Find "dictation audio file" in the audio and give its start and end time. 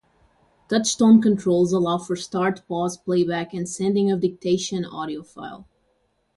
4.19-5.67